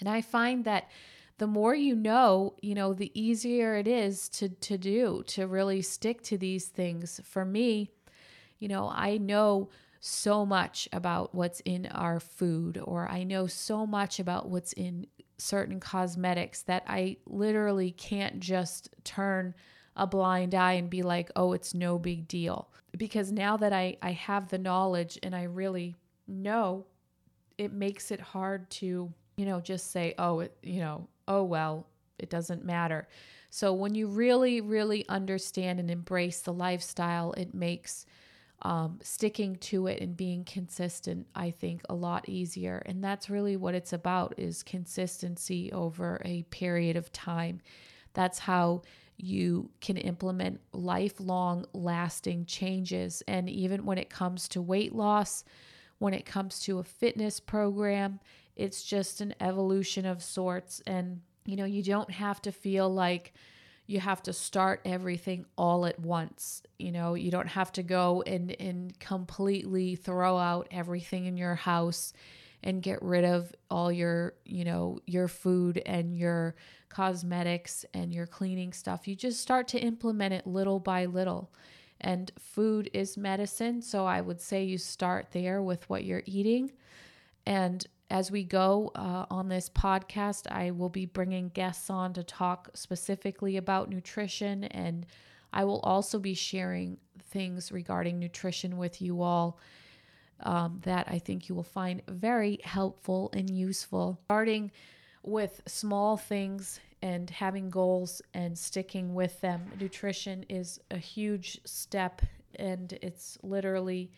And 0.00 0.08
I 0.08 0.20
find 0.20 0.64
that 0.64 0.90
the 1.38 1.46
more 1.46 1.74
you 1.74 1.94
know, 1.94 2.54
you 2.62 2.74
know, 2.74 2.94
the 2.94 3.12
easier 3.18 3.76
it 3.76 3.86
is 3.86 4.28
to 4.30 4.48
to 4.48 4.78
do, 4.78 5.22
to 5.28 5.46
really 5.46 5.82
stick 5.82 6.22
to 6.22 6.38
these 6.38 6.66
things. 6.66 7.20
For 7.24 7.44
me, 7.44 7.90
you 8.58 8.68
know, 8.68 8.88
I 8.88 9.18
know 9.18 9.68
so 10.00 10.46
much 10.46 10.88
about 10.92 11.34
what's 11.34 11.60
in 11.60 11.86
our 11.86 12.20
food 12.20 12.78
or 12.82 13.08
I 13.10 13.24
know 13.24 13.46
so 13.46 13.86
much 13.86 14.20
about 14.20 14.48
what's 14.48 14.72
in 14.74 15.06
certain 15.38 15.80
cosmetics 15.80 16.62
that 16.62 16.84
I 16.86 17.18
literally 17.26 17.90
can't 17.90 18.40
just 18.40 18.94
turn 19.04 19.54
a 19.96 20.06
blind 20.06 20.54
eye 20.54 20.74
and 20.74 20.90
be 20.90 21.02
like, 21.02 21.30
"Oh, 21.36 21.52
it's 21.52 21.74
no 21.74 21.98
big 21.98 22.28
deal." 22.28 22.68
Because 22.96 23.32
now 23.32 23.56
that 23.58 23.72
I 23.72 23.96
I 24.02 24.12
have 24.12 24.48
the 24.48 24.58
knowledge 24.58 25.18
and 25.22 25.34
I 25.34 25.44
really 25.44 25.96
know, 26.26 26.86
it 27.58 27.72
makes 27.72 28.10
it 28.10 28.20
hard 28.20 28.68
to, 28.70 29.12
you 29.36 29.46
know, 29.46 29.60
just 29.60 29.90
say, 29.90 30.14
"Oh, 30.18 30.40
it, 30.40 30.56
you 30.62 30.80
know, 30.80 31.08
oh 31.28 31.44
well, 31.44 31.86
it 32.18 32.30
doesn't 32.30 32.64
matter. 32.64 33.08
So 33.50 33.72
when 33.72 33.94
you 33.94 34.08
really, 34.08 34.60
really 34.60 35.08
understand 35.08 35.80
and 35.80 35.90
embrace 35.90 36.40
the 36.40 36.52
lifestyle, 36.52 37.32
it 37.32 37.54
makes 37.54 38.06
um, 38.62 38.98
sticking 39.02 39.56
to 39.56 39.86
it 39.86 40.00
and 40.00 40.16
being 40.16 40.44
consistent, 40.44 41.26
I 41.34 41.50
think, 41.50 41.82
a 41.88 41.94
lot 41.94 42.28
easier. 42.28 42.82
And 42.86 43.04
that's 43.04 43.28
really 43.28 43.56
what 43.56 43.74
it's 43.74 43.92
about 43.92 44.34
is 44.38 44.62
consistency 44.62 45.70
over 45.72 46.20
a 46.24 46.42
period 46.44 46.96
of 46.96 47.12
time. 47.12 47.60
That's 48.14 48.38
how 48.38 48.82
you 49.18 49.70
can 49.80 49.96
implement 49.96 50.60
lifelong 50.72 51.66
lasting 51.72 52.46
changes. 52.46 53.22
And 53.28 53.48
even 53.48 53.84
when 53.84 53.98
it 53.98 54.10
comes 54.10 54.48
to 54.48 54.62
weight 54.62 54.94
loss, 54.94 55.44
when 55.98 56.14
it 56.14 56.26
comes 56.26 56.60
to 56.60 56.78
a 56.78 56.84
fitness 56.84 57.40
program, 57.40 58.20
it's 58.56 58.82
just 58.82 59.20
an 59.20 59.34
evolution 59.40 60.06
of 60.06 60.22
sorts. 60.22 60.82
And, 60.86 61.20
you 61.44 61.56
know, 61.56 61.64
you 61.64 61.82
don't 61.82 62.10
have 62.10 62.40
to 62.42 62.52
feel 62.52 62.92
like 62.92 63.34
you 63.86 64.00
have 64.00 64.22
to 64.24 64.32
start 64.32 64.80
everything 64.84 65.46
all 65.56 65.86
at 65.86 65.98
once. 66.00 66.62
You 66.78 66.92
know, 66.92 67.14
you 67.14 67.30
don't 67.30 67.48
have 67.48 67.72
to 67.72 67.82
go 67.82 68.22
and, 68.26 68.54
and 68.60 68.98
completely 68.98 69.94
throw 69.94 70.36
out 70.36 70.68
everything 70.70 71.26
in 71.26 71.36
your 71.36 71.54
house 71.54 72.12
and 72.62 72.82
get 72.82 73.00
rid 73.00 73.24
of 73.24 73.54
all 73.70 73.92
your, 73.92 74.34
you 74.44 74.64
know, 74.64 74.98
your 75.06 75.28
food 75.28 75.80
and 75.86 76.16
your 76.16 76.56
cosmetics 76.88 77.84
and 77.94 78.12
your 78.12 78.26
cleaning 78.26 78.72
stuff. 78.72 79.06
You 79.06 79.14
just 79.14 79.40
start 79.40 79.68
to 79.68 79.78
implement 79.78 80.34
it 80.34 80.46
little 80.46 80.80
by 80.80 81.04
little. 81.04 81.52
And 82.00 82.32
food 82.38 82.90
is 82.92 83.16
medicine. 83.16 83.82
So 83.82 84.04
I 84.04 84.20
would 84.20 84.40
say 84.40 84.64
you 84.64 84.78
start 84.78 85.28
there 85.30 85.62
with 85.62 85.88
what 85.88 86.04
you're 86.04 86.22
eating. 86.26 86.72
And 87.46 87.86
as 88.10 88.30
we 88.30 88.44
go 88.44 88.92
uh, 88.94 89.26
on 89.30 89.48
this 89.48 89.68
podcast, 89.68 90.50
I 90.50 90.70
will 90.70 90.88
be 90.88 91.06
bringing 91.06 91.48
guests 91.48 91.90
on 91.90 92.12
to 92.14 92.22
talk 92.22 92.70
specifically 92.74 93.56
about 93.56 93.90
nutrition, 93.90 94.64
and 94.64 95.06
I 95.52 95.64
will 95.64 95.80
also 95.80 96.18
be 96.18 96.34
sharing 96.34 96.98
things 97.30 97.72
regarding 97.72 98.18
nutrition 98.18 98.76
with 98.76 99.02
you 99.02 99.22
all 99.22 99.58
um, 100.40 100.80
that 100.84 101.06
I 101.08 101.18
think 101.18 101.48
you 101.48 101.54
will 101.54 101.62
find 101.62 102.02
very 102.08 102.60
helpful 102.62 103.30
and 103.32 103.50
useful. 103.50 104.20
Starting 104.26 104.70
with 105.22 105.60
small 105.66 106.16
things 106.16 106.78
and 107.02 107.28
having 107.28 107.70
goals 107.70 108.22
and 108.34 108.56
sticking 108.56 109.14
with 109.14 109.40
them. 109.40 109.64
Nutrition 109.80 110.44
is 110.48 110.80
a 110.90 110.96
huge 110.96 111.60
step, 111.64 112.22
and 112.56 112.92
it's 113.02 113.36
literally 113.42 114.10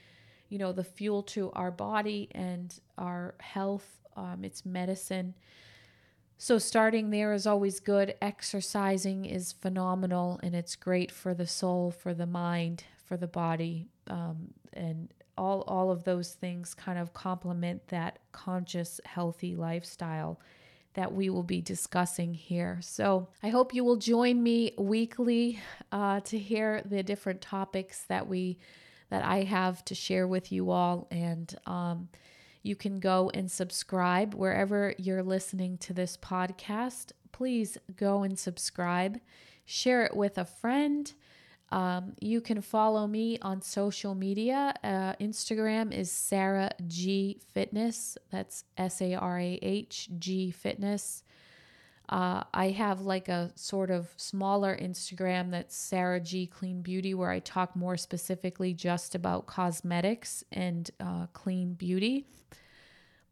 you 0.48 0.58
know, 0.58 0.72
the 0.72 0.84
fuel 0.84 1.22
to 1.22 1.50
our 1.52 1.70
body 1.70 2.28
and 2.32 2.78
our 2.96 3.34
health. 3.40 3.87
Um, 4.16 4.40
it's 4.42 4.64
medicine. 4.64 5.34
So, 6.40 6.58
starting 6.58 7.11
there 7.11 7.32
is 7.32 7.46
always 7.46 7.80
good. 7.80 8.14
Exercising 8.22 9.24
is 9.24 9.52
phenomenal 9.52 10.38
and 10.42 10.54
it's 10.54 10.76
great 10.76 11.11
for 11.11 11.34
the 11.34 11.46
soul, 11.46 11.90
for 11.90 12.14
the 12.14 12.26
mind, 12.26 12.84
for 13.04 13.16
the 13.16 13.26
body. 13.26 13.88
Um, 14.08 14.54
and 14.72 15.12
all, 15.37 15.62
all 15.66 15.90
of 15.90 16.04
those 16.04 16.34
things 16.34 16.74
kind 16.74 16.98
of 16.98 17.12
complement 17.12 17.88
that 17.88 18.20
conscious, 18.30 19.00
healthy 19.04 19.56
lifestyle 19.56 20.40
that 20.94 21.12
we 21.12 21.28
will 21.28 21.42
be 21.42 21.61
discussing 21.61 22.34
here. 22.34 22.78
So, 22.82 23.28
I 23.42 23.48
hope 23.48 23.74
you 23.74 23.82
will 23.82 23.96
join 23.96 24.40
me 24.40 24.74
weekly 24.78 25.61
uh, 25.90 26.20
to 26.20 26.38
hear 26.38 26.82
the 26.84 27.02
different 27.02 27.40
topics 27.40 28.04
that 28.04 28.28
we 28.28 28.58
that 29.10 29.24
I 29.24 29.42
have 29.44 29.84
to 29.86 29.94
share 29.94 30.26
with 30.26 30.52
you 30.52 30.70
all. 30.70 31.08
And 31.10 31.54
um, 31.66 32.08
you 32.62 32.76
can 32.76 33.00
go 33.00 33.30
and 33.32 33.50
subscribe 33.50 34.34
wherever 34.34 34.94
you're 34.98 35.22
listening 35.22 35.78
to 35.78 35.92
this 35.92 36.16
podcast. 36.16 37.12
Please 37.32 37.78
go 37.96 38.22
and 38.22 38.38
subscribe, 38.38 39.20
share 39.64 40.04
it 40.04 40.16
with 40.16 40.38
a 40.38 40.44
friend. 40.44 41.12
Um, 41.70 42.14
you 42.20 42.40
can 42.40 42.62
follow 42.62 43.06
me 43.06 43.38
on 43.40 43.60
social 43.60 44.14
media. 44.14 44.74
Uh, 44.82 45.12
Instagram 45.20 45.92
is 45.92 46.10
Sarah 46.10 46.70
G 46.86 47.40
Fitness. 47.52 48.16
That's 48.30 48.64
S 48.76 49.02
A 49.02 49.14
R 49.14 49.38
A 49.38 49.58
H 49.60 50.08
G 50.18 50.50
Fitness. 50.50 51.22
Uh, 52.08 52.42
I 52.54 52.70
have 52.70 53.02
like 53.02 53.28
a 53.28 53.52
sort 53.54 53.90
of 53.90 54.08
smaller 54.16 54.76
Instagram 54.76 55.50
that's 55.50 55.76
Sarah 55.76 56.20
G 56.20 56.46
Clean 56.46 56.80
Beauty, 56.80 57.12
where 57.12 57.30
I 57.30 57.38
talk 57.40 57.76
more 57.76 57.96
specifically 57.96 58.72
just 58.72 59.14
about 59.14 59.46
cosmetics 59.46 60.42
and 60.50 60.90
uh, 61.00 61.26
clean 61.34 61.74
beauty. 61.74 62.26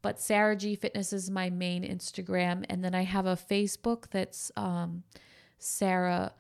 But 0.03 0.21
Sarah 0.21 0.57
G 0.57 0.75
Fitness 0.75 1.13
is 1.13 1.31
my 1.31 1.49
main 1.49 1.85
Instagram. 1.85 2.65
And 2.69 2.85
then 2.85 2.95
I 2.95 3.03
have 3.03 3.27
a 3.27 3.37
Facebook 3.37 4.11
that's 4.11 4.53
um, 4.57 5.05
Sarah 5.59 6.33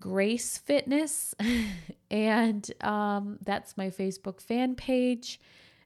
Grace 0.00 0.58
Fitness, 0.58 1.34
and 2.10 2.70
um, 2.82 3.38
that's 3.44 3.76
my 3.76 3.90
Facebook 3.90 4.40
fan 4.40 4.74
page. 4.74 5.40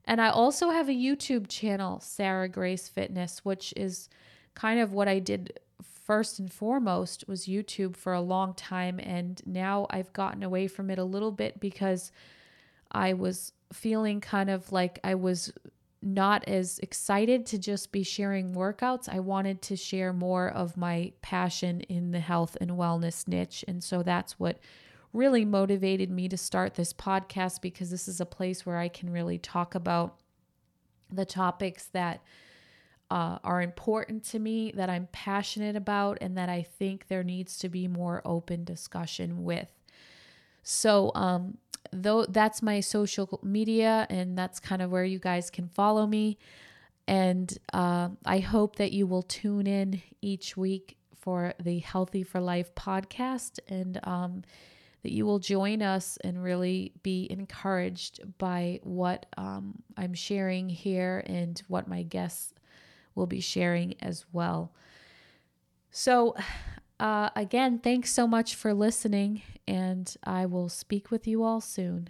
And 0.05 0.21
I 0.21 0.31
also 0.31 0.71
have 0.71 0.89
a 0.89 0.93
YouTube 0.93 1.49
channel, 1.49 2.01
Sarah 2.01 2.49
Grace 2.49 2.89
Fitness, 2.89 3.45
which 3.45 3.73
is 3.77 4.09
kind 4.55 4.81
of 4.81 4.93
what 4.93 5.09
I 5.09 5.19
did 5.19 5.59
first 6.05 6.39
and 6.39 6.53
foremost 6.53 7.25
was 7.29 7.47
YouTube 7.47 7.97
for 7.97 8.13
a 8.13 8.21
long 8.21 8.55
time 8.55 8.99
and 9.01 9.41
now 9.47 9.87
I've 9.91 10.13
gotten 10.13 10.43
away 10.43 10.67
from 10.67 10.91
it 10.91 10.99
a 10.99 11.05
little 11.05 11.33
bit 11.33 11.61
because 11.61 12.11
I 12.91 13.13
was 13.15 13.53
feeling 13.73 14.21
kind 14.21 14.51
of 14.51 14.73
like 14.73 14.99
I 15.03 15.15
was 15.15 15.53
not 16.03 16.47
as 16.49 16.81
excited 16.81 17.47
to 17.47 17.59
just 17.59 17.93
be 17.93 18.03
sharing 18.03 18.55
workouts. 18.55 19.09
I 19.09 19.21
wanted 19.21 19.63
to 19.63 19.77
share 19.77 20.13
more 20.13 20.49
of 20.49 20.77
my 20.77 21.13
passion 21.23 21.81
in 21.83 22.11
the 22.11 22.21
health 22.21 22.57
and 22.61 22.73
wellness 22.73 23.29
niche. 23.29 23.65
And 23.69 23.83
so 23.83 24.03
that's 24.03 24.39
what 24.39 24.59
really 25.13 25.45
motivated 25.45 26.11
me 26.11 26.29
to 26.29 26.37
start 26.37 26.75
this 26.75 26.93
podcast 26.93 27.61
because 27.61 27.91
this 27.91 28.09
is 28.09 28.21
a 28.21 28.27
place 28.27 28.67
where 28.67 28.79
I 28.79 28.89
can 28.89 29.11
really 29.11 29.39
talk 29.39 29.75
about 29.75 30.19
the 31.11 31.25
topics 31.25 31.85
that 31.93 32.23
uh, 33.13 33.39
are 33.45 33.61
important 33.61 34.25
to 34.25 34.39
me, 34.39 34.73
that 34.75 34.89
I'm 34.89 35.07
passionate 35.13 35.77
about, 35.77 36.17
and 36.23 36.39
that 36.39 36.49
I 36.49 36.63
think 36.63 37.09
there 37.09 37.23
needs 37.23 37.59
to 37.59 37.69
be 37.69 37.87
more 37.87 38.23
open 38.25 38.65
discussion 38.65 39.45
with. 39.45 39.69
So, 40.63 41.13
um, 41.15 41.59
though 41.93 42.25
that's 42.25 42.63
my 42.63 42.81
social 42.81 43.39
media, 43.43 44.07
and 44.09 44.39
that's 44.39 44.59
kind 44.59 44.81
of 44.81 44.91
where 44.91 45.05
you 45.05 45.19
guys 45.19 45.51
can 45.51 45.69
follow 45.69 46.07
me. 46.07 46.39
And 47.07 47.55
uh, 47.75 48.09
I 48.25 48.39
hope 48.39 48.77
that 48.77 48.93
you 48.93 49.07
will 49.07 49.25
tune 49.25 49.67
in 49.67 50.01
each 50.23 50.57
week 50.57 50.97
for 51.21 51.53
the 51.63 51.81
Healthy 51.81 52.23
for 52.23 52.41
Life 52.41 52.75
podcast 52.75 53.59
and 53.69 54.01
um, 54.05 54.43
that 55.03 55.13
you 55.13 55.27
will 55.27 55.39
join 55.39 55.83
us 55.83 56.17
and 56.25 56.43
really 56.43 56.93
be 57.03 57.27
encouraged 57.29 58.21
by 58.39 58.81
what 58.85 59.27
um, 59.37 59.83
I'm 59.99 60.15
sharing 60.15 60.71
here 60.71 61.23
and 61.27 61.63
what 61.69 61.87
my 61.87 62.05
guests 62.05 62.55
will 63.15 63.27
be 63.27 63.41
sharing 63.41 63.95
as 64.01 64.25
well. 64.33 64.73
So, 65.91 66.35
uh, 66.99 67.31
again, 67.37 67.79
thanks 67.79 68.13
so 68.13 68.27
much 68.27 68.55
for 68.55 68.73
listening, 68.73 69.43
and 69.67 70.15
I 70.25 70.47
will 70.47 70.69
speak 70.69 71.11
with 71.11 71.27
you 71.27 71.43
all 71.43 71.61
soon. 71.61 72.09